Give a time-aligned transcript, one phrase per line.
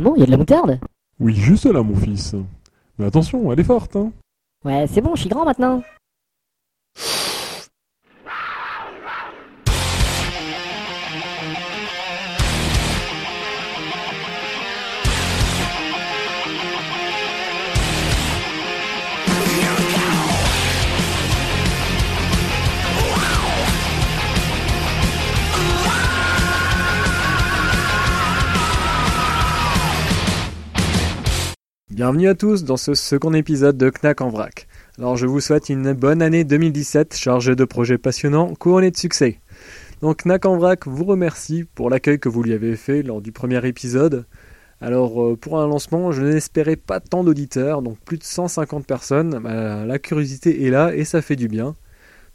[0.00, 0.80] Maman, il y a de la moutarde?
[1.18, 2.34] Oui, juste là, mon fils.
[2.98, 4.12] Mais attention, elle est forte, hein.
[4.64, 5.82] Ouais, c'est bon, je suis grand maintenant.
[32.10, 34.66] Bienvenue à tous dans ce second épisode de Knack en vrac.
[34.98, 39.38] Alors je vous souhaite une bonne année 2017 chargée de projets passionnants, couronnés de succès.
[40.00, 43.30] Donc Knack en vrac vous remercie pour l'accueil que vous lui avez fait lors du
[43.30, 44.26] premier épisode.
[44.80, 49.38] Alors euh, pour un lancement, je n'espérais pas tant d'auditeurs, donc plus de 150 personnes.
[49.38, 51.76] Bah, la curiosité est là et ça fait du bien.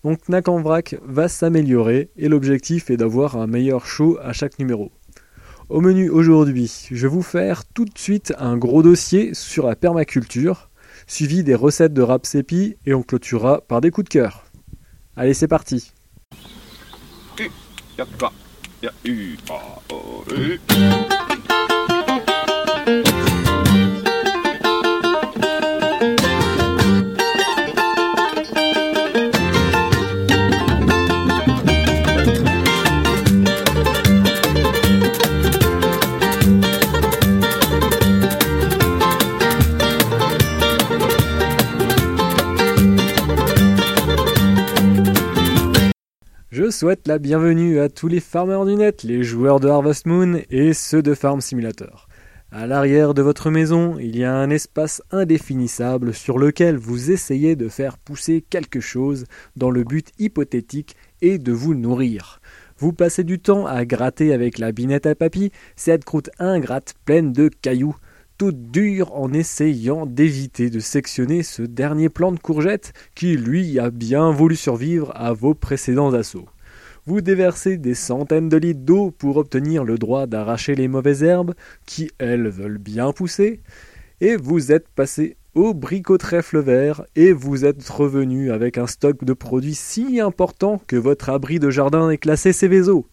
[0.06, 4.58] Donc Knack en vrac va s'améliorer et l'objectif est d'avoir un meilleur show à chaque
[4.58, 4.94] numéro.
[5.68, 9.76] Au menu aujourd'hui, je vais vous faire tout de suite un gros dossier sur la
[9.76, 10.70] permaculture,
[11.08, 14.46] suivi des recettes de rapsépi et on clôturera par des coups de cœur.
[15.16, 15.92] Allez, c'est parti.
[46.58, 50.40] Je souhaite la bienvenue à tous les farmers du net, les joueurs de Harvest Moon
[50.50, 52.08] et ceux de Farm Simulator.
[52.50, 57.58] À l'arrière de votre maison, il y a un espace indéfinissable sur lequel vous essayez
[57.58, 59.26] de faire pousser quelque chose
[59.58, 62.40] dans le but hypothétique et de vous nourrir.
[62.78, 67.34] Vous passez du temps à gratter avec la binette à papy cette croûte ingrate pleine
[67.34, 67.98] de cailloux,
[68.38, 73.90] toute dure en essayant d'éviter de sectionner ce dernier plant de courgette qui, lui, a
[73.90, 76.48] bien voulu survivre à vos précédents assauts.
[77.06, 81.54] Vous déversez des centaines de litres d'eau pour obtenir le droit d'arracher les mauvaises herbes
[81.86, 83.62] qui, elles, veulent bien pousser,
[84.22, 89.24] et vous êtes passé au bricot trèfle vert et vous êtes revenu avec un stock
[89.24, 93.08] de produits si important que votre abri de jardin est classé Céveso.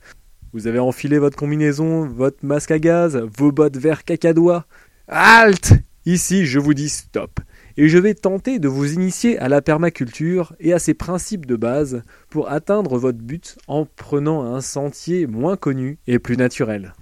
[0.52, 4.66] Vous avez enfilé votre combinaison, votre masque à gaz, vos bottes vert cacadois.
[5.14, 5.74] Halt
[6.06, 7.38] Ici, je vous dis stop
[7.76, 11.54] et je vais tenter de vous initier à la permaculture et à ses principes de
[11.54, 16.94] base pour atteindre votre but en prenant un sentier moins connu et plus naturel.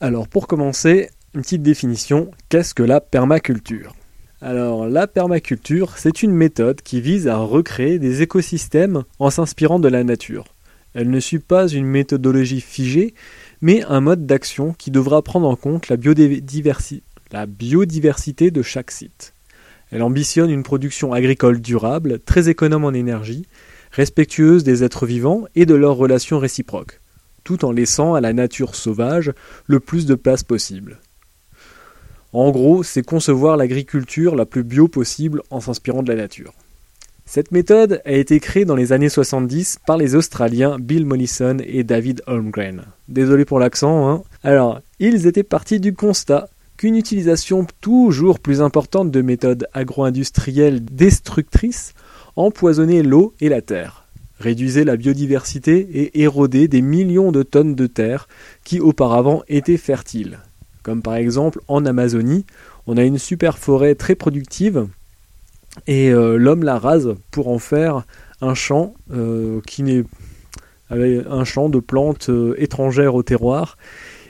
[0.00, 3.96] Alors pour commencer, une petite définition, qu'est-ce que la permaculture?
[4.40, 9.88] Alors, la permaculture, c'est une méthode qui vise à recréer des écosystèmes en s'inspirant de
[9.88, 10.44] la nature.
[10.94, 13.14] Elle ne suit pas une méthodologie figée,
[13.62, 19.32] mais un mode d'action qui devra prendre en compte la biodiversité de chaque site.
[19.90, 23.46] Elle ambitionne une production agricole durable, très économe en énergie,
[23.92, 27.00] respectueuse des êtres vivants et de leurs relations réciproques,
[27.44, 29.32] tout en laissant à la nature sauvage
[29.66, 30.98] le plus de place possible.
[32.32, 36.54] En gros, c'est concevoir l'agriculture la plus bio possible en s'inspirant de la nature.
[37.24, 41.84] Cette méthode a été créée dans les années 70 par les Australiens Bill Mollison et
[41.84, 42.82] David Holmgren.
[43.08, 44.22] Désolé pour l'accent, hein.
[44.42, 51.94] Alors, ils étaient partis du constat qu'une utilisation toujours plus importante de méthodes agro-industrielles destructrices
[52.36, 54.04] empoisonnait l'eau et la terre,
[54.40, 58.28] réduisait la biodiversité et érodait des millions de tonnes de terre
[58.64, 60.40] qui auparavant étaient fertiles.
[60.82, 62.44] Comme par exemple en Amazonie,
[62.86, 64.88] on a une super forêt très productive
[65.86, 68.04] et euh, l'homme la rase pour en faire
[68.40, 70.04] un champ euh, qui n'est
[70.90, 73.78] un champ de plantes euh, étrangères au terroir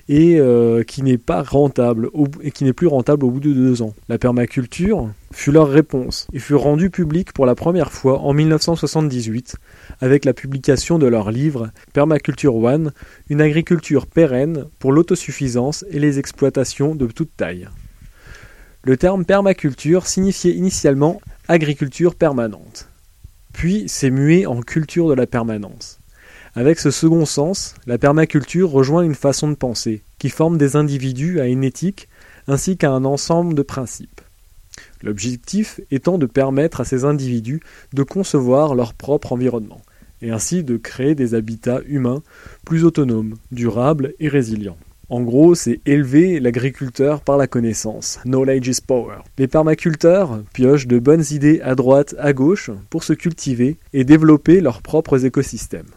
[0.08, 0.40] et
[0.86, 2.10] qui n'est pas rentable
[2.42, 3.94] et qui n'est plus rentable au bout de deux ans.
[4.08, 9.56] La permaculture fut leur réponse et fut rendue publique pour la première fois en 1978
[10.00, 12.92] avec la publication de leur livre Permaculture One,
[13.30, 17.68] une agriculture pérenne pour l'autosuffisance et les exploitations de toute taille.
[18.84, 22.88] Le terme permaculture signifiait initialement agriculture permanente,
[23.52, 25.98] puis s'est mué en culture de la permanence.
[26.54, 31.40] Avec ce second sens, la permaculture rejoint une façon de penser, qui forme des individus
[31.40, 32.08] à une éthique
[32.46, 34.20] ainsi qu'à un ensemble de principes.
[35.02, 37.60] L'objectif étant de permettre à ces individus
[37.92, 39.82] de concevoir leur propre environnement,
[40.20, 42.22] et ainsi de créer des habitats humains
[42.64, 44.78] plus autonomes, durables et résilients.
[45.12, 48.18] En gros, c'est élever l'agriculteur par la connaissance.
[48.24, 49.18] Knowledge is power.
[49.36, 54.62] Les permaculteurs piochent de bonnes idées à droite, à gauche pour se cultiver et développer
[54.62, 55.90] leurs propres écosystèmes.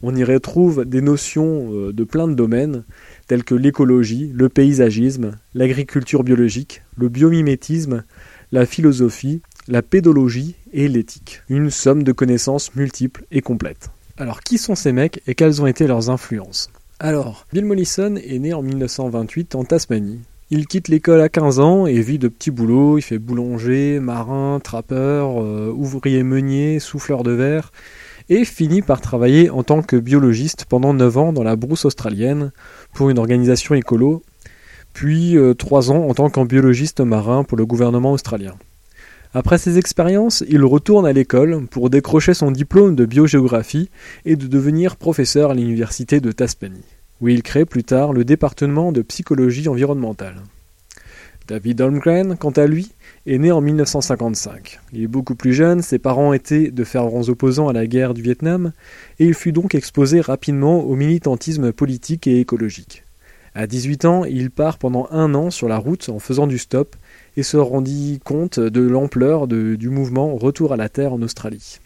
[0.00, 2.84] On y retrouve des notions euh, de plein de domaines,
[3.26, 8.04] tels que l'écologie, le paysagisme, l'agriculture biologique, le biomimétisme,
[8.52, 11.42] la philosophie, la pédologie et l'éthique.
[11.48, 13.90] Une somme de connaissances multiples et complètes.
[14.18, 16.70] Alors qui sont ces mecs et quelles ont été leurs influences?
[17.04, 20.20] Alors, Bill Mollison est né en 1928 en Tasmanie.
[20.50, 24.60] Il quitte l'école à 15 ans et vit de petits boulots, il fait boulanger, marin,
[24.62, 27.72] trappeur, euh, ouvrier meunier, souffleur de verre,
[28.28, 32.52] et finit par travailler en tant que biologiste pendant 9 ans dans la brousse australienne
[32.94, 34.22] pour une organisation écolo,
[34.92, 38.54] puis 3 ans en tant qu'en biologiste marin pour le gouvernement australien.
[39.34, 43.88] Après ces expériences, il retourne à l'école pour décrocher son diplôme de biogéographie
[44.26, 46.84] et de devenir professeur à l'université de Tasmanie,
[47.22, 50.36] où il crée plus tard le département de psychologie environnementale.
[51.48, 52.92] David Holmgren, quant à lui,
[53.26, 54.80] est né en 1955.
[54.92, 58.20] Il est beaucoup plus jeune, ses parents étaient de fervents opposants à la guerre du
[58.20, 58.72] Vietnam,
[59.18, 63.02] et il fut donc exposé rapidement au militantisme politique et écologique.
[63.54, 66.96] À 18 ans, il part pendant un an sur la route en faisant du stop
[67.36, 71.80] et se rendit compte de l'ampleur du mouvement Retour à la Terre en Australie.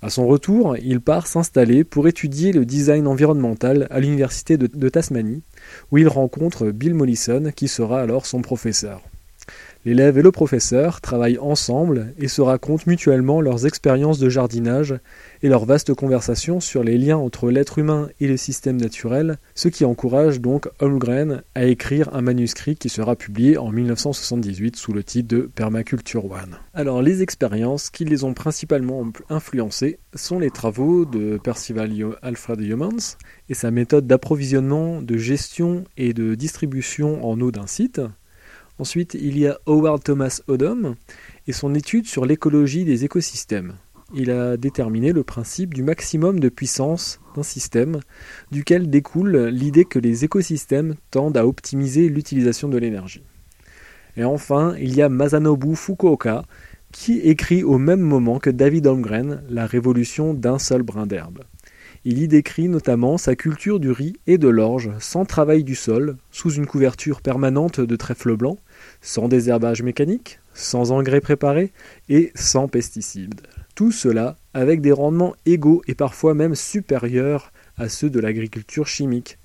[0.00, 4.88] À son retour, il part s'installer pour étudier le design environnemental à l'université de, de
[4.88, 5.44] Tasmanie,
[5.92, 9.00] où il rencontre Bill Mollison, qui sera alors son professeur.
[9.84, 14.94] L'élève et le professeur travaillent ensemble et se racontent mutuellement leurs expériences de jardinage
[15.42, 19.66] et leurs vastes conversations sur les liens entre l'être humain et le système naturel, ce
[19.66, 25.02] qui encourage donc Holmgren à écrire un manuscrit qui sera publié en 1978 sous le
[25.02, 26.58] titre de Permaculture One.
[26.74, 31.92] Alors les expériences qui les ont principalement influencées sont les travaux de Percival
[32.22, 33.16] Alfred Humans
[33.48, 38.00] et sa méthode d'approvisionnement, de gestion et de distribution en eau d'un site,
[38.78, 40.96] Ensuite, il y a Howard Thomas Odom
[41.46, 43.74] et son étude sur l'écologie des écosystèmes.
[44.14, 48.00] Il a déterminé le principe du maximum de puissance d'un système,
[48.50, 53.22] duquel découle l'idée que les écosystèmes tendent à optimiser l'utilisation de l'énergie.
[54.16, 56.44] Et enfin, il y a Masanobu Fukuoka,
[56.92, 61.44] qui écrit au même moment que David Holmgren La révolution d'un seul brin d'herbe.
[62.04, 66.16] Il y décrit notamment sa culture du riz et de l'orge sans travail du sol,
[66.32, 68.58] sous une couverture permanente de trèfle blanc,
[69.00, 71.70] sans désherbage mécanique, sans engrais préparés
[72.08, 73.42] et sans pesticides.
[73.76, 79.38] Tout cela avec des rendements égaux et parfois même supérieurs à ceux de l'agriculture chimique.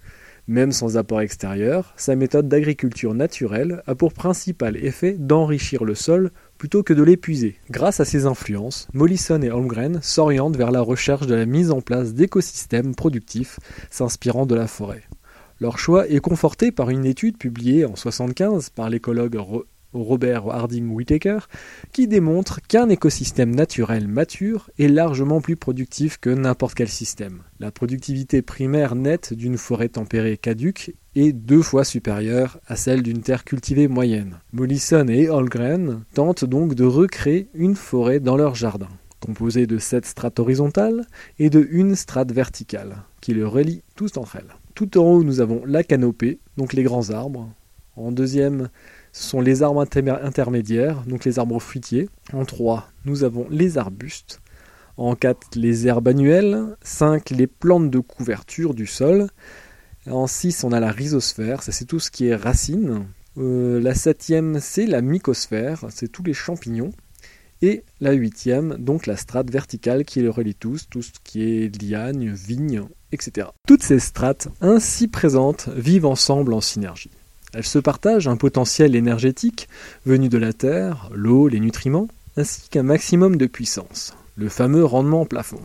[0.48, 6.32] Même sans apport extérieur, sa méthode d'agriculture naturelle a pour principal effet d'enrichir le sol
[6.58, 7.56] plutôt que de l'épuiser.
[7.70, 11.82] Grâce à ces influences, Mollison et Holmgren s'orientent vers la recherche de la mise en
[11.82, 13.60] place d'écosystèmes productifs
[13.90, 15.04] s'inspirant de la forêt.
[15.60, 19.38] Leur choix est conforté par une étude publiée en 1975 par l'écologue
[20.04, 21.40] Robert Harding Whittaker,
[21.92, 27.44] qui démontre qu'un écosystème naturel mature est largement plus productif que n'importe quel système.
[27.60, 33.22] La productivité primaire nette d'une forêt tempérée caduque est deux fois supérieure à celle d'une
[33.22, 34.40] terre cultivée moyenne.
[34.54, 38.90] Mollison et Holgren tentent donc de recréer une forêt dans leur jardin,
[39.20, 41.06] composée de sept strates horizontales
[41.40, 44.56] et de une strate verticale, qui le relie tous entre elles.
[44.76, 47.50] Tout en haut, nous avons la canopée, donc les grands arbres.
[47.96, 48.70] En deuxième,
[49.24, 52.10] sont les arbres intermédiaires, donc les arbres fruitiers.
[52.34, 54.42] En 3, nous avons les arbustes.
[54.98, 56.76] En 4, les herbes annuelles.
[56.82, 59.28] 5, les plantes de couverture du sol.
[60.10, 63.06] En 6, on a la rhizosphère, ça c'est tout ce qui est racines.
[63.38, 66.92] Euh, la septième, c'est la mycosphère, c'est tous les champignons.
[67.62, 71.82] Et la huitième, donc la strate verticale qui les relie tous, tout ce qui est
[71.82, 73.48] liagne, vigne, etc.
[73.68, 77.10] Toutes ces strates ainsi présentes vivent ensemble en synergie.
[77.58, 79.68] Elles se partagent un potentiel énergétique
[80.06, 85.26] venu de la terre, l'eau, les nutriments, ainsi qu'un maximum de puissance, le fameux rendement
[85.26, 85.62] plafond,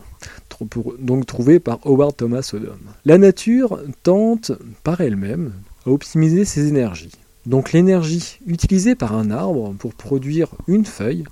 [0.97, 2.79] donc trouvé par Howard Thomas Odom.
[3.05, 5.53] La nature tente par elle-même
[5.85, 7.11] à optimiser ses énergies.
[7.45, 11.25] Donc l'énergie utilisée par un arbre pour produire une feuille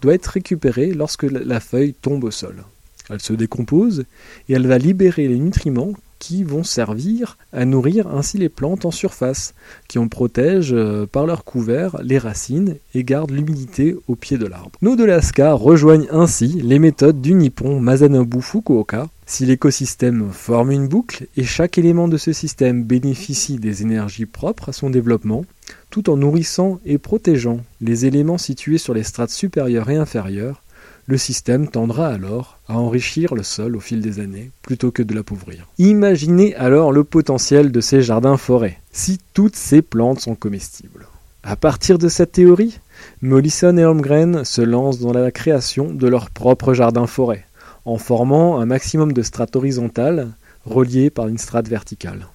[0.00, 2.62] doit être récupérée lorsque la feuille tombe au sol.
[3.10, 4.04] Elle se décompose
[4.48, 5.94] et elle va libérer les nutriments
[6.26, 9.52] qui vont servir à nourrir ainsi les plantes en surface,
[9.88, 14.46] qui en protègent euh, par leur couvert les racines et gardent l'humidité au pied de
[14.46, 14.78] l'arbre.
[14.80, 19.08] Nos de Lasca rejoignent ainsi les méthodes du Nippon Masanobu Fukuoka.
[19.26, 24.70] Si l'écosystème forme une boucle et chaque élément de ce système bénéficie des énergies propres
[24.70, 25.44] à son développement,
[25.90, 30.62] tout en nourrissant et protégeant les éléments situés sur les strates supérieures et inférieures,
[31.06, 35.14] le système tendra alors à enrichir le sol au fil des années plutôt que de
[35.14, 35.66] l'appauvrir.
[35.78, 41.06] Imaginez alors le potentiel de ces jardins-forêts, si toutes ces plantes sont comestibles.
[41.42, 42.80] À partir de cette théorie,
[43.20, 47.44] Mollison et Holmgren se lancent dans la création de leur propre jardin-forêt,
[47.84, 50.30] en formant un maximum de strates horizontales
[50.64, 52.28] reliés par une strate verticale.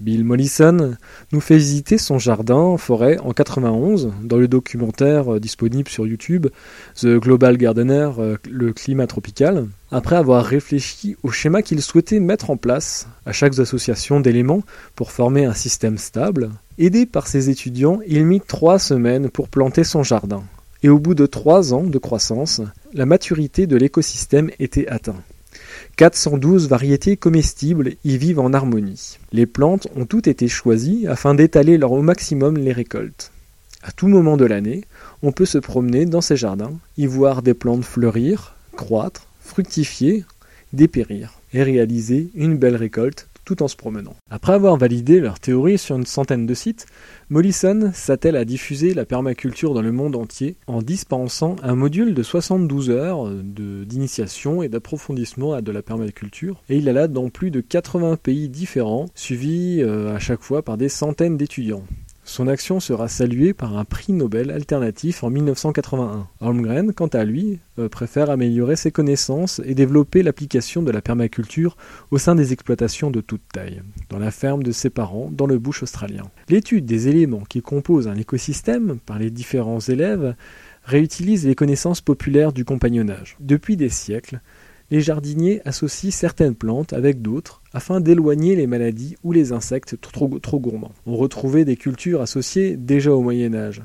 [0.00, 0.96] Bill Mollison
[1.32, 6.06] nous fait visiter son jardin en forêt en 91 dans le documentaire euh, disponible sur
[6.06, 6.46] YouTube
[6.94, 12.50] The Global Gardener, euh, le climat tropical, après avoir réfléchi au schéma qu'il souhaitait mettre
[12.50, 14.62] en place à chaque association d'éléments
[14.94, 16.50] pour former un système stable.
[16.78, 20.44] Aidé par ses étudiants, il mit trois semaines pour planter son jardin.
[20.84, 22.60] Et au bout de trois ans de croissance,
[22.92, 25.16] la maturité de l'écosystème était atteinte.
[25.98, 29.18] 412 variétés comestibles y vivent en harmonie.
[29.32, 33.32] Les plantes ont toutes été choisies afin d'étaler leur au maximum les récoltes.
[33.82, 34.84] À tout moment de l'année,
[35.24, 40.24] on peut se promener dans ces jardins, y voir des plantes fleurir, croître, fructifier,
[40.72, 43.27] dépérir et réaliser une belle récolte
[43.60, 44.14] en se promenant.
[44.30, 46.86] Après avoir validé leur théorie sur une centaine de sites,
[47.30, 52.22] Mollison s'attelle à diffuser la permaculture dans le monde entier en dispensant un module de
[52.22, 56.62] 72 heures d'initiation et d'approfondissement de la permaculture.
[56.68, 60.62] Et il a là dans plus de 80 pays différents, suivi euh, à chaque fois
[60.62, 61.84] par des centaines d'étudiants.
[62.28, 66.28] Son action sera saluée par un prix Nobel alternatif en 1981.
[66.42, 71.78] Holmgren, quant à lui, euh, préfère améliorer ses connaissances et développer l'application de la permaculture
[72.10, 73.80] au sein des exploitations de toute taille,
[74.10, 76.24] dans la ferme de ses parents, dans le bush australien.
[76.50, 80.34] L'étude des éléments qui composent un écosystème par les différents élèves
[80.84, 83.38] réutilise les connaissances populaires du compagnonnage.
[83.40, 84.42] Depuis des siècles,
[84.90, 90.28] les jardiniers associent certaines plantes avec d'autres afin d'éloigner les maladies ou les insectes trop,
[90.58, 90.92] gourmands.
[91.06, 93.82] On retrouvait des cultures associées déjà au Moyen Âge.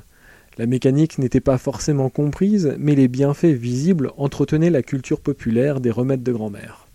[0.57, 5.91] La mécanique n'était pas forcément comprise, mais les bienfaits visibles entretenaient la culture populaire des
[5.91, 6.87] remèdes de grand-mère.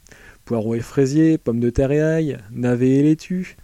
[0.45, 3.57] Poireaux et fraisiers, pommes de terre et ail, navets et laitue.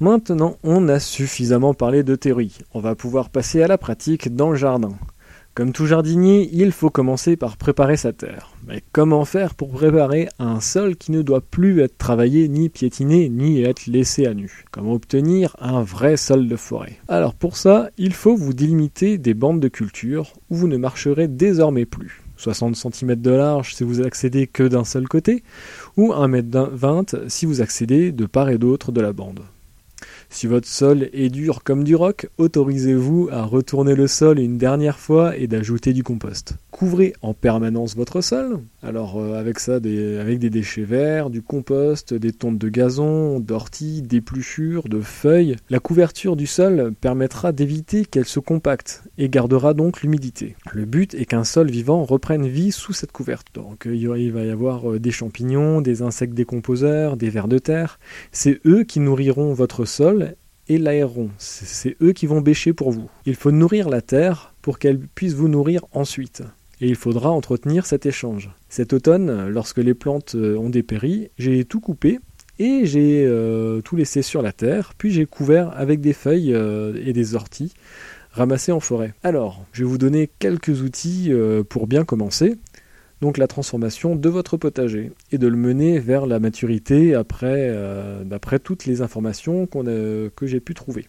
[0.00, 2.58] Maintenant, on a suffisamment parlé de théorie.
[2.74, 4.94] On va pouvoir passer à la pratique dans le jardin.
[5.54, 8.54] Comme tout jardinier, il faut commencer par préparer sa terre.
[8.66, 13.28] Mais comment faire pour préparer un sol qui ne doit plus être travaillé, ni piétiné,
[13.28, 14.64] ni être laissé à nu?
[14.70, 16.96] Comment obtenir un vrai sol de forêt?
[17.06, 21.28] Alors pour ça, il faut vous délimiter des bandes de culture où vous ne marcherez
[21.28, 22.22] désormais plus.
[22.38, 25.42] 60 cm de large si vous accédez que d'un seul côté,
[25.98, 29.40] ou 1m20 si vous accédez de part et d'autre de la bande.
[30.32, 34.98] Si votre sol est dur comme du roc, autorisez-vous à retourner le sol une dernière
[34.98, 36.54] fois et d'ajouter du compost.
[36.82, 41.40] Couvrez en permanence votre sol, alors euh, avec ça des, avec des déchets verts, du
[41.40, 45.54] compost, des tontes de gazon, d'orties, d'épluchures, de feuilles.
[45.70, 50.56] La couverture du sol permettra d'éviter qu'elle se compacte et gardera donc l'humidité.
[50.72, 53.62] Le but est qu'un sol vivant reprenne vie sous cette couverture.
[53.62, 57.58] Donc euh, il va y avoir euh, des champignons, des insectes décomposeurs, des vers de
[57.58, 58.00] terre.
[58.32, 60.34] C'est eux qui nourriront votre sol
[60.66, 61.30] et l'aéron.
[61.38, 63.08] C'est eux qui vont bêcher pour vous.
[63.24, 66.42] Il faut nourrir la terre pour qu'elle puisse vous nourrir ensuite.
[66.82, 68.50] Et il faudra entretenir cet échange.
[68.68, 72.18] Cet automne, lorsque les plantes euh, ont dépéri, j'ai tout coupé
[72.58, 77.00] et j'ai euh, tout laissé sur la terre, puis j'ai couvert avec des feuilles euh,
[77.06, 77.72] et des orties
[78.32, 79.14] ramassées en forêt.
[79.22, 81.30] Alors, je vais vous donner quelques outils
[81.68, 82.56] pour bien commencer
[83.20, 87.70] donc la transformation de votre potager et de le mener vers la maturité après,
[88.24, 91.06] d'après toutes les informations que j'ai pu trouver.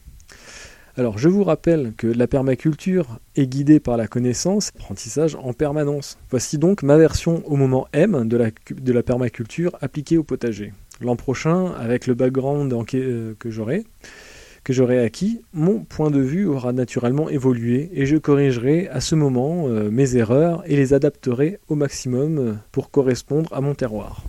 [0.95, 6.19] Alors je vous rappelle que la permaculture est guidée par la connaissance, apprentissage en permanence.
[6.29, 10.71] Voici donc ma version au moment M de la, permaculture appliquée au potager.
[11.01, 13.85] L'an prochain, avec le background euh, que j'aurai,
[14.63, 19.15] que j'aurai acquis, mon point de vue aura naturellement évolué et je corrigerai à ce
[19.15, 24.21] moment euh, mes erreurs et les adapterai au maximum euh, pour correspondre à mon terroir.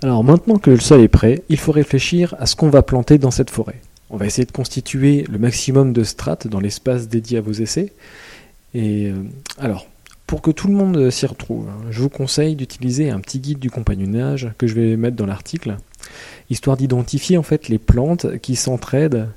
[0.00, 3.18] Alors maintenant que le sol est prêt, il faut réfléchir à ce qu'on va planter
[3.18, 3.80] dans cette forêt.
[4.12, 7.94] On va essayer de constituer le maximum de strates dans l'espace dédié à vos essais.
[8.74, 9.14] Et euh,
[9.58, 9.86] alors,
[10.26, 13.58] pour que tout le monde s'y retrouve, hein, je vous conseille d'utiliser un petit guide
[13.58, 15.78] du compagnonnage que je vais mettre dans l'article,
[16.50, 19.28] histoire d'identifier en fait les plantes qui s'entraident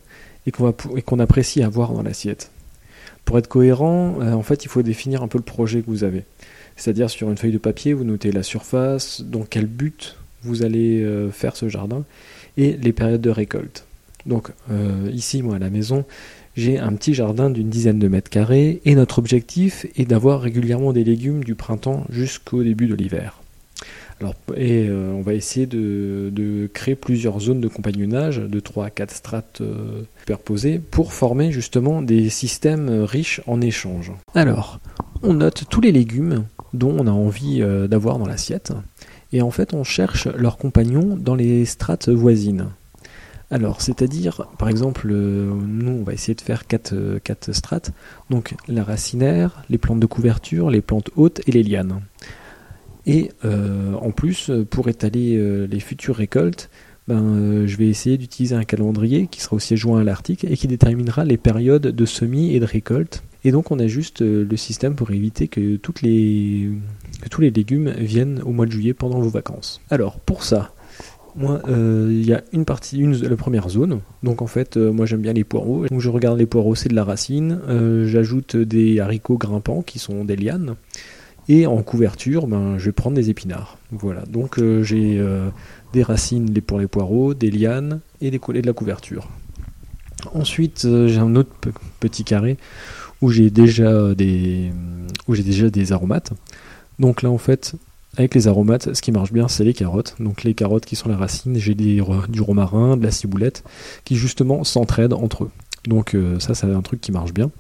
[0.46, 2.52] et qu'on apprécie avoir dans l'assiette.
[3.24, 6.04] Pour être cohérent, euh, en fait, il faut définir un peu le projet que vous
[6.04, 6.26] avez.
[6.76, 11.02] C'est-à-dire sur une feuille de papier, vous notez la surface, dans quel but vous allez
[11.02, 12.04] euh, faire ce jardin
[12.58, 13.86] et les périodes de récolte.
[14.26, 16.06] Donc euh, ici, moi à la maison,
[16.56, 20.94] j'ai un petit jardin d'une dizaine de mètres carrés et notre objectif est d'avoir régulièrement
[20.94, 23.42] des légumes du printemps jusqu'au début de l'hiver.
[24.22, 28.90] Alors, et euh, on va essayer de, créer plusieurs zones de compagnonnage, de 3 à
[28.90, 34.14] 4 strates euh, superposées, pour former justement des systèmes riches en échanges.
[34.34, 34.80] Alors,
[35.22, 38.72] on note tous les légumes dont on a envie d'avoir dans l'assiette,
[39.34, 42.70] et en fait on cherche leurs compagnons dans les strates voisines.
[43.52, 47.92] Alors, c'est-à-dire, par exemple, nous, on va essayer de faire 4, 4 strates.
[48.30, 52.02] Donc, la racinaire, les plantes de couverture, les plantes hautes et les lianes.
[53.06, 56.70] Et euh, en plus, pour étaler euh, les futures récoltes,
[57.08, 60.58] ben, euh, je vais essayer d'utiliser un calendrier qui sera aussi joint à l'article et
[60.58, 63.24] qui déterminera les périodes de semis et de récolte.
[63.44, 66.72] Et donc on a juste euh, le système pour éviter que tous les
[67.52, 69.82] légumes viennent au mois de juillet pendant vos vacances.
[69.92, 70.74] Alors pour ça,
[71.36, 74.00] moi, euh, il y a une partie, une, la première zone.
[74.24, 75.86] Donc en fait, moi j'aime bien les poireaux.
[75.88, 77.60] Donc je regarde les poireaux, c'est de la racine.
[78.06, 80.76] J'ajoute des haricots grimpants qui sont des lianes.
[81.48, 83.78] Et en couverture, ben, je vais prendre des épinards.
[83.92, 84.24] Voilà.
[84.24, 85.24] Donc j'ai
[85.94, 89.30] des racines pour les poireaux, des lianes et, des, de la couverture.
[90.34, 91.52] Ensuite, euh, j'ai un autre
[92.00, 92.58] petit carré
[93.22, 94.14] où j'ai déjà
[95.28, 96.34] où j'ai déjà des aromates.
[97.00, 97.76] Donc là, en fait,
[98.18, 100.16] avec les aromates, ce qui marche bien, c'est les carottes.
[100.20, 102.02] Donc les carottes qui sont la racine, j'ai du
[102.42, 103.64] romarin, de la ciboulette,
[104.06, 105.52] qui justement s'entraident entre eux.
[105.88, 107.52] Donc euh, ça, c'est un truc qui marche bien.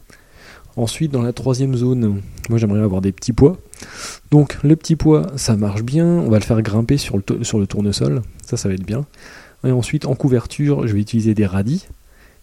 [0.78, 3.58] Ensuite, dans la troisième zone, moi j'aimerais avoir des petits pois.
[4.32, 6.06] Donc le petit pois, ça marche bien.
[6.06, 8.22] On va le faire grimper sur le, tournesol.
[8.46, 9.06] Ça, ça va être bien.
[9.66, 11.88] Et ensuite, en couverture, je vais utiliser des radis.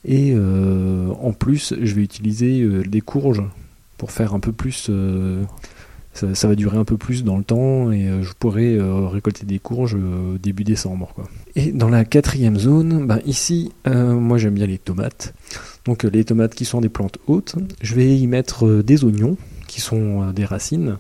[0.05, 3.43] Et euh, en plus, je vais utiliser euh, des courges
[3.99, 4.91] pour faire un peu plus.
[6.23, 9.59] Euh, ça, va durer un peu plus dans le temps et je pourrai récolter des
[9.59, 9.97] courges
[10.41, 11.13] début décembre.
[11.15, 11.29] Quoi.
[11.57, 15.35] Et dans la quatrième zone, ben ici, moi j'aime bien les tomates.
[15.85, 19.81] Donc les tomates qui sont des plantes hautes, je vais y mettre des oignons qui
[19.81, 20.99] sont des racines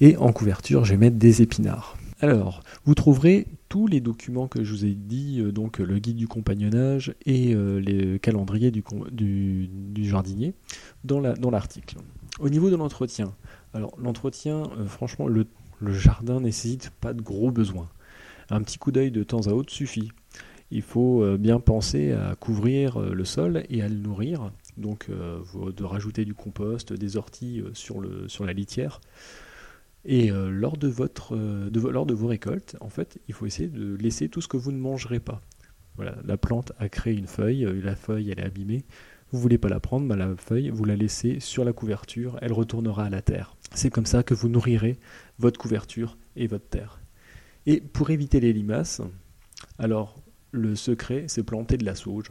[0.00, 1.96] et en couverture, je vais mettre des épinards.
[2.20, 6.16] Alors, vous trouverez tous les documents que je vous ai dit, euh, donc le guide
[6.16, 10.54] du compagnonnage et euh, les calendriers du, jardinier,
[11.04, 11.20] dans
[11.50, 11.96] l'article.
[12.40, 13.34] Au niveau de l'entretien,
[13.74, 15.46] alors l'entretien, euh, franchement, le,
[15.92, 17.88] jardin nécessite pas de gros besoins.
[18.50, 20.10] Un petit coup d'œil de temps à autre suffit.
[20.70, 26.24] Il faut bien penser à couvrir le sol et à le nourrir, donc de rajouter
[26.24, 29.00] du compost, des orties sur, la litière.
[30.06, 30.88] Et euh, lors, de
[31.32, 34.78] euh, vos récoltes, en fait, il faut essayer de laisser tout ce que vous ne
[34.78, 35.42] mangerez pas.
[35.96, 38.84] Voilà, la plante a créé une feuille, euh, la feuille elle est abîmée,
[39.32, 42.52] vous voulez pas la prendre, bah, la feuille vous la laissez sur la couverture, elle
[42.52, 43.55] retournera à la terre.
[43.74, 44.98] C'est comme ça que vous nourrirez
[45.38, 47.00] votre couverture et votre terre.
[47.66, 49.02] Et pour éviter les limaces,
[49.78, 52.30] alors le secret c'est planter de la sauge.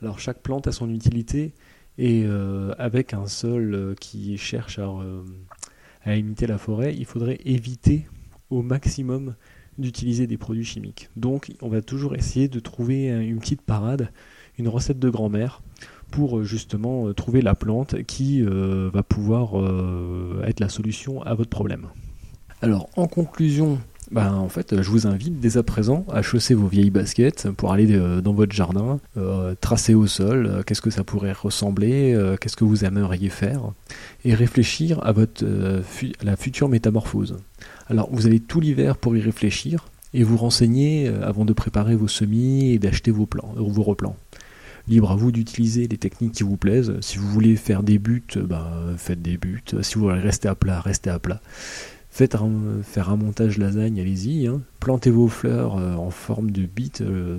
[0.00, 1.54] Alors chaque plante a son utilité
[1.98, 2.24] et
[2.78, 4.88] avec un sol qui cherche à
[6.02, 8.06] à imiter la forêt, il faudrait éviter
[8.48, 9.34] au maximum
[9.78, 11.08] d'utiliser des produits chimiques.
[11.16, 14.10] Donc on va toujours essayer de trouver une petite parade,
[14.58, 15.62] une recette de grand-mère
[16.10, 19.50] pour euh, justement euh, trouver la plante qui euh, va pouvoir
[20.44, 21.86] être la solution à votre problème.
[22.62, 23.78] Alors en conclusion
[24.10, 27.72] ben, en fait, je vous invite dès à présent à chausser vos vieilles baskets pour
[27.72, 27.86] aller
[28.20, 28.98] dans votre jardin,
[29.60, 33.70] tracer au sol qu'est-ce que ça pourrait ressembler, qu'est-ce que vous aimeriez faire,
[34.24, 35.44] et réfléchir à, votre,
[36.22, 37.36] la future métamorphose.
[37.88, 42.08] Alors, vous avez tout l'hiver pour y réfléchir et vous renseigner avant de préparer vos
[42.08, 44.16] semis et d'acheter vos, plans, vos replans.
[44.88, 46.94] Libre à vous d'utiliser les techniques qui vous plaisent.
[47.00, 49.62] Si vous voulez faire des buts, ben, faites des buts.
[49.82, 51.40] Si vous voulez rester à plat, restez à plat.
[52.10, 52.36] Faites
[52.82, 54.48] faire un montage lasagne, allez-y.
[54.48, 54.60] Hein.
[54.80, 57.02] Plantez vos fleurs euh, en forme de bite.
[57.02, 57.38] Euh,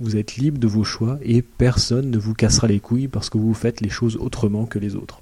[0.00, 3.36] vous êtes libre de vos choix et personne ne vous cassera les couilles parce que
[3.36, 5.20] vous faites les choses autrement que les autres.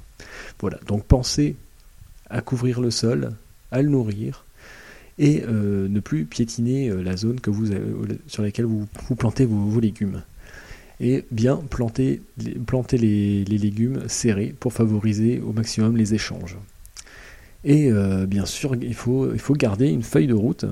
[0.61, 0.79] Voilà.
[0.87, 1.57] Donc pensez
[2.31, 3.33] à couvrir le sol,
[3.73, 4.45] à le nourrir
[5.19, 7.39] et euh, ne plus piétiner la zone
[8.29, 10.23] sur laquelle vous, plantez vos, légumes.
[11.01, 12.23] Et bien planter,
[12.93, 16.57] les légumes serrés pour favoriser au maximum les échanges.
[17.65, 20.65] Et euh, bien sûr, il faut, garder une feuille de route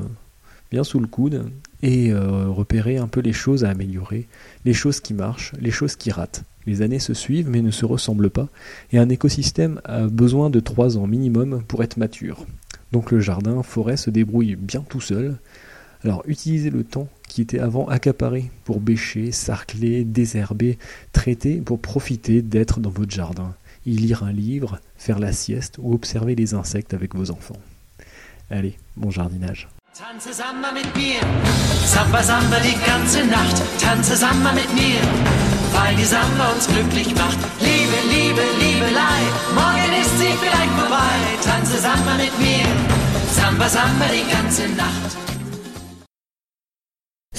[0.71, 1.51] bien sous le coude
[1.83, 4.27] et euh, repérer un peu les choses à améliorer,
[4.65, 6.45] les choses qui marchent, les choses qui ratent.
[6.67, 8.49] Les années se suivent mais ne se ressemblent pas,
[8.93, 12.47] et un écosystème a besoin de 3 ans minimum pour être mature.
[12.93, 15.37] Donc le jardin, forêt se débrouille bien tout seul.
[16.05, 20.79] Alors utilisez le temps qui était avant accaparé pour bêcher, sarcler, désherber,
[21.11, 25.95] traiter pour profiter d'être dans votre jardin y lire un livre, faire la sieste ou
[25.95, 27.59] observer les insectes avec vos enfants.
[28.51, 29.67] Allez, bon jardinage.
[29.93, 31.21] Tanze Samba mit mir,
[31.85, 35.01] Samba Samba die ganze Nacht, tanze Samba mit mir,
[35.73, 37.39] weil die Samba uns glücklich macht.
[37.59, 39.21] Liebe, Liebe, Liebelei,
[39.57, 42.65] morgen ist sie vielleicht vorbei, tanze Samba mit mir,
[43.33, 45.34] Samba Samba die ganze Nacht.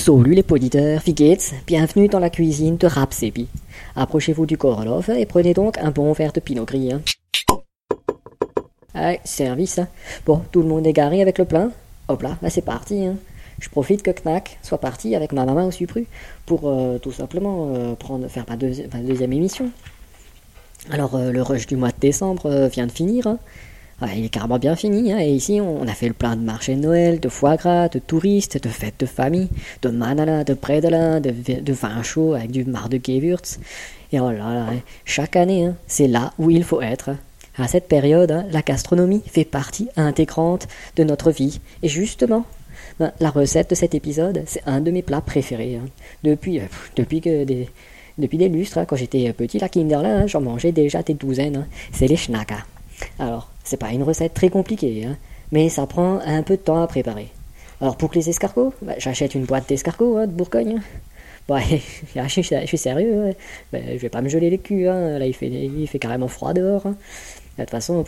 [0.06, 3.48] Salut les poditeurs, wie geht's Bienvenue dans la cuisine de Rapsebi.
[3.96, 6.94] Approchez-vous du Korolov et prenez donc un bon verre de pinot gris.
[6.94, 7.02] Hein.
[8.94, 9.80] Allez, service.
[9.80, 9.88] Hein.
[10.24, 11.72] Bon, tout le monde est garé avec le plein
[12.08, 13.04] Hop là, là c'est parti.
[13.04, 13.15] Hein.
[13.58, 16.06] Je profite que Knack soit parti avec ma maman au Supru
[16.46, 19.72] pour euh, tout simplement euh, prendre, faire ma, deuxième émission.
[20.91, 23.38] Alors, euh, le rush du mois de décembre vient de finir.
[24.15, 25.13] Il est carrément bien fini.
[25.13, 25.19] Hein.
[25.19, 27.99] Et ici, on a fait le plein de marchés de Noël, de foie gras, de
[27.99, 29.49] touristes, de fêtes de famille,
[29.81, 31.31] de manala, de bredela, de,
[31.62, 33.60] de vin chaud avec du mar de Gewürz.
[34.12, 34.67] Et oh là là,
[35.05, 37.12] chaque année, hein, c'est là où il faut être.
[37.58, 41.62] À cette période, hein, la gastronomie fait partie intégrante de notre vie.
[41.84, 42.45] Et justement,
[42.99, 45.79] ben, la recette de cet épisode, c'est un de mes plats préférés.
[46.23, 46.63] Depuis, euh,
[46.97, 47.69] depuis que des,
[48.17, 51.65] depuis des lustres, quand j'étais petit, la Kinderla, j'en mangeais déjà des douzaines.
[51.93, 52.58] C'est les schnacka.
[53.19, 55.17] Alors, c'est pas une recette très compliquée, hein,
[55.51, 57.28] mais ça prend un peu de temps à préparer.
[57.82, 60.82] Alors pour les escargots, bah, j'achète une boîte d'escargots hein, de Bourgogne.
[61.47, 61.60] Bah,
[62.15, 63.36] je, suis, sérieux,
[63.73, 65.19] bah, je vais pas me geler les culs, hein.
[65.19, 66.84] là il fait, il fait carrément froid dehors.
[66.86, 68.04] De toute façon,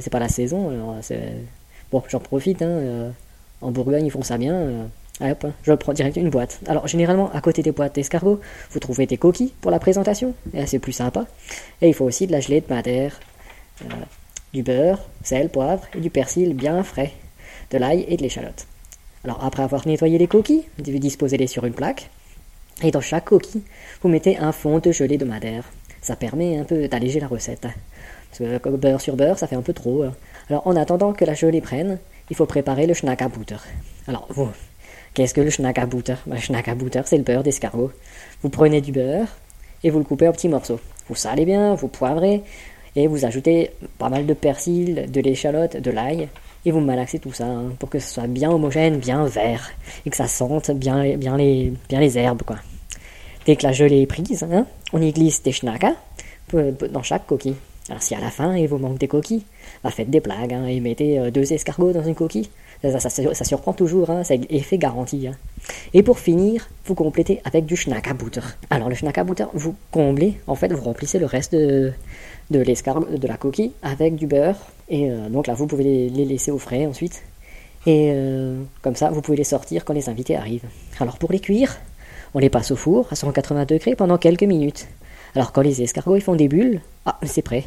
[0.00, 0.96] c'est pas la saison, alors
[1.90, 2.62] bon, j'en profite.
[2.62, 3.10] Euh,
[3.60, 4.54] en Bourgogne, ils font ça bien.
[4.54, 4.84] Euh,
[5.20, 6.60] hop, je prends direct une boîte.
[6.66, 8.40] Alors généralement, à côté des boîtes d'escargots,
[8.70, 10.34] vous trouvez des coquilles pour la présentation,
[10.66, 11.26] c'est plus sympa.
[11.80, 13.18] Et il faut aussi de la gelée de madère.
[13.82, 13.94] Euh,
[14.54, 17.12] du beurre, sel, poivre et du persil bien frais,
[17.72, 18.66] de l'ail et de l'échalote.
[19.24, 22.08] Alors après avoir nettoyé les coquilles, vous disposez-les sur une plaque,
[22.82, 23.62] et dans chaque coquille,
[24.00, 25.64] vous mettez un fond de gelée de madère.
[26.00, 27.62] Ça permet un peu d'alléger la recette.
[27.62, 30.02] Parce que beurre sur beurre, ça fait un peu trop.
[30.02, 30.12] Hein.
[30.48, 31.98] Alors en attendant que la gelée prenne,
[32.30, 33.56] il faut préparer le schnackabutter.
[34.06, 34.50] Alors vous,
[35.14, 37.92] qu'est-ce que le schnackabutter Le schnackabutter, c'est le beurre d'escargot.
[38.42, 39.28] Vous prenez du beurre
[39.82, 40.80] et vous le coupez en petits morceaux.
[41.08, 42.42] Vous salez bien, vous poivrez,
[42.96, 46.28] et vous ajoutez pas mal de persil, de l'échalote, de l'ail,
[46.64, 49.70] et vous malaxez tout ça hein, pour que ce soit bien homogène, bien vert,
[50.06, 52.42] et que ça sente bien, bien, les, bien les herbes.
[52.42, 52.56] Quoi.
[53.46, 55.94] Dès que la gelée est prise, hein, on y glisse des schnackas
[56.52, 57.56] dans chaque coquille.
[57.90, 59.44] Alors si à la fin il vous manque des coquilles,
[59.82, 62.48] bah faites des blagues hein, et mettez euh, deux escargots dans une coquille.
[62.90, 65.26] Ça, surprend toujours, hein, c'est effet garanti.
[65.26, 65.36] Hein.
[65.94, 68.40] Et pour finir, vous complétez avec du schnackabutter.
[68.68, 71.92] Alors le schnackabutter, vous comblez, en fait, vous remplissez le reste de,
[72.50, 74.56] l'escargot, de la coquille avec du beurre.
[74.88, 77.22] Et euh, donc là, vous pouvez les, laisser au frais ensuite.
[77.86, 80.68] Et euh, comme ça, vous pouvez les sortir quand les invités arrivent.
[81.00, 81.76] Alors pour les cuire,
[82.34, 84.88] on les passe au four à 180 degrés pendant quelques minutes.
[85.34, 87.64] Alors quand les escargots font des bulles, ah, c'est prêt.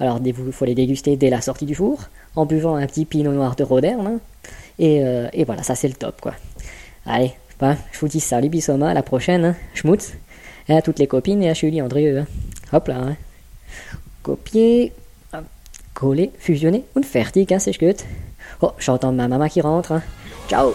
[0.00, 2.00] Alors il faut les déguster dès la sortie du four,
[2.34, 4.06] en buvant un petit pinot noir de Roderne.
[4.06, 4.20] Hein.
[4.78, 6.34] Et, euh, et, voilà, ça c'est le top quoi.
[7.06, 9.56] Allez, ben, je vous dis salut Bissoma, à la prochaine, hein.
[9.74, 10.14] schmutz.
[10.68, 12.18] Et à toutes les copines et à Julie Andrieux.
[12.18, 12.26] Hein.
[12.72, 12.96] Hop là.
[12.96, 13.16] Hein
[14.22, 14.92] copier,
[15.94, 18.06] coller, fusionner und fertig, hein, c'est chouette.
[18.62, 19.92] Oh, j'entends ma maman qui rentre.
[19.92, 20.02] Hein.
[20.48, 20.72] Ciao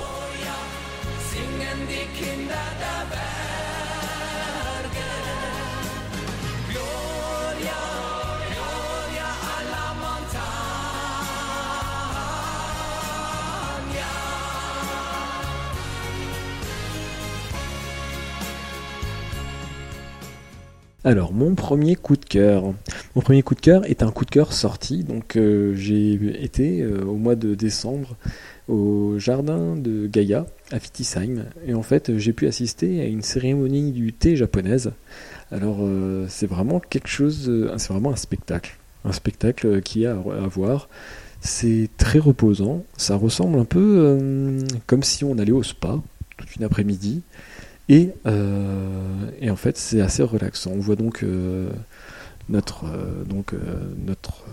[21.06, 22.74] Alors, mon premier coup de cœur.
[23.14, 25.04] Mon premier coup de cœur est un coup de cœur sorti.
[25.04, 26.14] Donc, euh, j'ai
[26.44, 28.16] été euh, au mois de décembre
[28.68, 31.46] au jardin de Gaïa à Fittisheim.
[31.68, 34.94] Et en fait, j'ai pu assister à une cérémonie du thé japonaise.
[35.52, 38.76] Alors, euh, c'est vraiment quelque chose, c'est vraiment un spectacle.
[39.04, 40.90] Un spectacle qui a à voir.
[41.40, 42.84] C'est très reposant.
[42.98, 46.02] Ça ressemble un peu comme si on allait au spa
[46.38, 47.22] toute une après-midi.
[47.90, 50.72] Et, euh, et en fait, c'est assez relaxant.
[50.72, 51.70] On voit donc euh,
[52.50, 53.54] notre, euh, donc,
[54.06, 54.46] notre,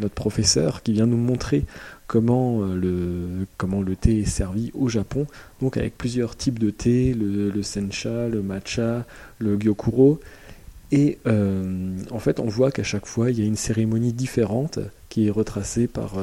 [0.00, 1.64] notre professeur qui vient nous montrer
[2.06, 5.26] comment le, comment le thé est servi au Japon,
[5.60, 9.06] donc avec plusieurs types de thé, le, sencha, le matcha,
[9.38, 10.20] le gyokuro.
[10.90, 15.26] Et en fait, on voit qu'à chaque fois, il y a une cérémonie différente qui
[15.26, 16.16] est retracée par,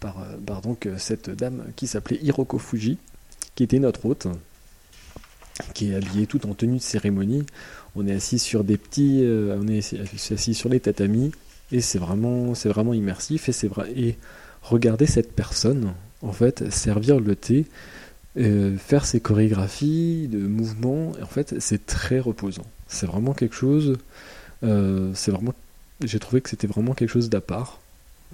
[0.00, 2.98] par, par donc, cette dame qui s'appelait Hiroko Fuji,
[3.58, 4.28] qui était notre hôte,
[5.74, 7.44] qui est habillé tout en tenue de cérémonie.
[7.96, 9.78] On est assis sur des petits, euh, on est
[10.30, 11.32] assis sur les tatamis
[11.72, 13.92] et c'est vraiment, c'est vraiment immersif et c'est vrai.
[13.96, 14.16] Et
[14.62, 15.92] regarder cette personne,
[16.22, 17.66] en fait, servir le thé,
[18.36, 22.66] euh, faire ses chorégraphies de mouvements, en fait, c'est très reposant.
[22.86, 23.98] C'est vraiment quelque chose.
[24.62, 25.52] Euh, c'est vraiment,
[26.04, 27.80] j'ai trouvé que c'était vraiment quelque chose d'à part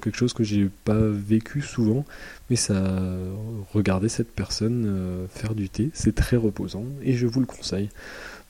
[0.03, 2.05] quelque chose que j'ai pas vécu souvent,
[2.51, 2.83] mais ça,
[3.73, 7.89] regarder cette personne euh, faire du thé, c'est très reposant et je vous le conseille.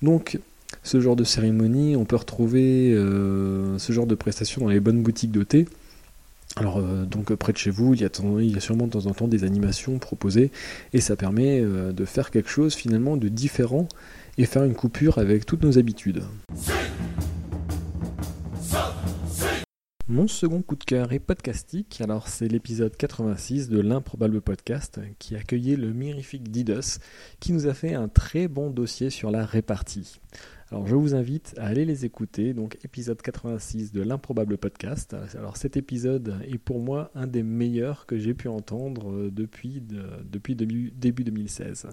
[0.02, 0.38] Donc,
[0.83, 5.02] ce genre de cérémonie, on peut retrouver euh, ce genre de prestations dans les bonnes
[5.02, 5.68] boutiques de thé.
[6.57, 8.92] Alors, euh, donc près de chez vous, il y, a, il y, a, sûrement de
[8.92, 10.50] temps en temps des animations proposées
[10.92, 13.88] et ça permet de faire quelque chose finalement de différent
[14.38, 16.22] et faire une coupure avec toutes nos habitudes.
[20.07, 22.03] Mon second coup de cœur est podcastique.
[22.03, 26.99] Alors, c'est l'épisode 86 de l'improbable podcast qui accueillait le mirifique Didos
[27.40, 30.21] qui nous a fait un très bon dossier sur la répartie.
[30.71, 32.53] Alors, je vous invite à aller les écouter.
[32.53, 35.17] Donc, épisode 86 de l'improbable podcast.
[35.38, 41.25] Alors, cet épisode est pour moi un des meilleurs que j'ai pu entendre depuis, début
[41.25, 41.88] 2016.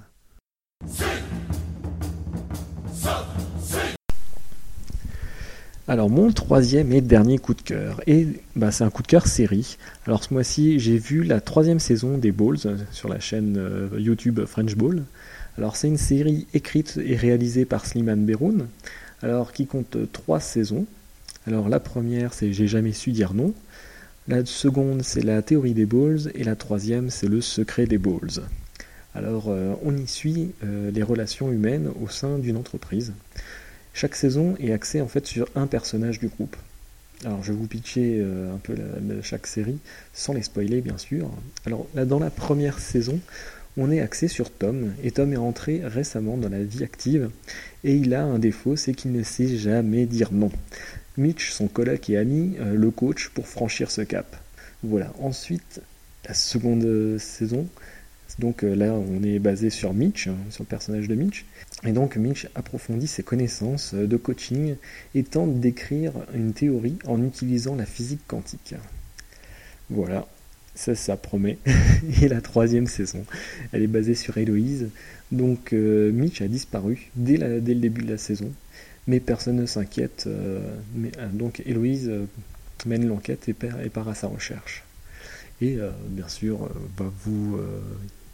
[5.92, 8.26] Alors mon troisième et dernier coup de cœur, et
[8.56, 9.76] bah, c'est un coup de cœur série.
[10.08, 13.90] Alors ce mois-ci j'ai vu la troisième saison des Balls euh, sur la chaîne euh,
[13.98, 15.04] YouTube French Ball.
[15.58, 18.68] Alors c'est une série écrite et réalisée par Slimane Beroun,
[19.22, 20.86] alors qui compte trois saisons.
[21.46, 23.54] Alors la première c'est J'ai jamais su dire non,
[24.30, 28.46] la seconde c'est La théorie des Balls, et la troisième c'est Le secret des Balls.
[29.14, 33.12] Alors euh, on y suit les relations humaines au sein d'une entreprise.
[33.94, 36.56] Chaque saison est axée en fait sur un personnage du groupe.
[37.26, 38.76] Alors je vais vous pitcher euh, un peu
[39.22, 39.78] chaque série,
[40.14, 41.30] sans les spoiler bien sûr.
[41.66, 43.20] Alors là dans la première saison,
[43.78, 47.30] on est axé sur Tom, et Tom est entré récemment dans la vie active,
[47.84, 50.52] et il a un défaut, c'est qu'il ne sait jamais dire non.
[51.18, 54.36] Mitch, son collègue et ami, euh, le coach pour franchir ce cap.
[54.84, 55.82] Voilà, ensuite,
[56.28, 57.68] la seconde saison,
[58.40, 61.46] donc euh, là, on est basé sur Mitch, hein, sur le personnage de Mitch.
[61.86, 64.76] Et donc Mitch approfondit ses connaissances euh, de coaching
[65.16, 68.76] et tente d'écrire une théorie en utilisant la physique quantique.
[69.90, 70.28] Voilà,
[70.76, 71.58] ça, ça promet.
[72.22, 73.26] et la troisième saison,
[73.72, 74.90] elle est basée sur Héloïse.
[75.32, 78.52] Donc euh, Mitch a disparu dès, le début de la saison,
[79.08, 80.28] mais personne ne s'inquiète.
[81.34, 82.12] donc Héloïse
[82.86, 84.84] mène l'enquête et, part à sa recherche.
[85.62, 85.78] Et
[86.10, 86.70] bien sûr,
[87.24, 87.58] vous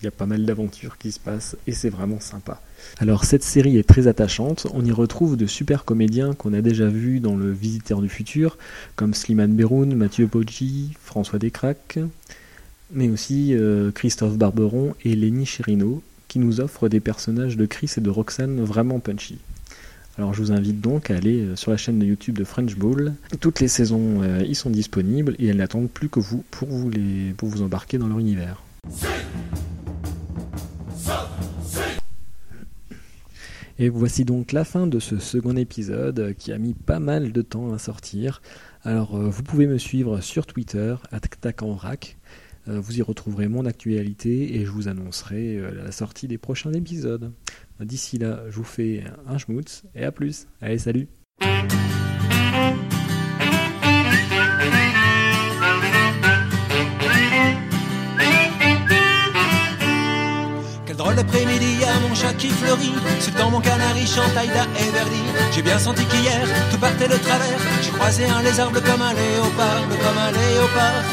[0.02, 2.62] il y a pas mal d'aventures qui se passent et c'est vraiment sympa.
[3.00, 6.88] Alors cette série est très attachante, on y retrouve de super comédiens qu'on a déjà
[6.88, 8.58] vus dans le Visiteur du futur,
[8.96, 12.00] comme Slimane Beroun, Mathieu Poggi, François Descraques,
[12.92, 17.92] mais aussi euh, Christophe Barberon et Lenny Chirino, qui nous offrent des personnages de Chris
[17.98, 19.40] et de Roxane vraiment punchy.
[20.18, 22.76] Alors je vous invite donc à aller euh, sur la chaîne de YouTube de French
[22.76, 23.14] Ball.
[23.40, 26.44] Toutes les saisons euh, y sont disponibles et elles n'attendent plus que vous,
[26.90, 28.64] les, pour vous embarquer dans leur univers.
[33.80, 37.42] Et voici donc la fin de ce second épisode qui a mis pas mal de
[37.44, 38.42] temps à sortir.
[38.82, 40.96] Alors euh, vous pouvez me suivre sur Twitter,
[41.42, 42.18] @tacanrac.
[42.68, 46.74] Euh, vous y retrouverez mon actualité et je vous annoncerai euh, la sortie des prochains
[46.74, 47.32] épisodes.
[47.80, 50.48] D'ici là, je vous fais un schmutz et à plus.
[50.60, 51.08] Allez, salut
[61.17, 62.93] l'après-midi, à mon chat qui fleurit.
[63.19, 65.23] C'est dans mon canari chante Aïda et Verdi.
[65.53, 67.60] J'ai bien senti qu'hier, tout partait de travers.
[67.82, 71.03] J'ai croisé un lézard bleu comme un léopard, bleu comme un léopard.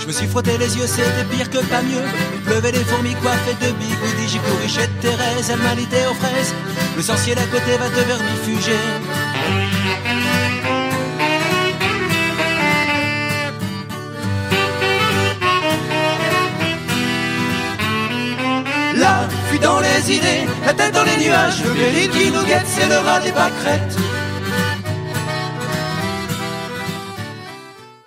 [0.00, 2.06] Je me suis frotté les yeux, c'était pire que pas mieux.
[2.34, 4.28] Il pleuvait des fourmis coiffées de bigoudi.
[4.28, 5.72] J'ai couru chez Thérèse, elle m'a
[6.10, 6.52] aux fraises.
[6.96, 8.82] Le sorcier d'à côté va te vermifuger.
[20.66, 24.13] La tête dans les nuages, le qui nous guette, c'est le rat des pâquerettes.